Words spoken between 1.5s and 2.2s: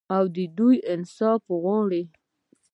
غواړي.